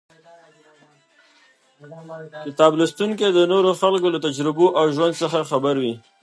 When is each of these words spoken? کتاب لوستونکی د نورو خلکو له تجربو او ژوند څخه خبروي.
کتاب 2.45 2.71
لوستونکی 2.79 3.27
د 3.33 3.39
نورو 3.51 3.71
خلکو 3.81 4.07
له 4.13 4.19
تجربو 4.27 4.65
او 4.79 4.85
ژوند 4.95 5.13
څخه 5.21 5.39
خبروي. 5.49 5.93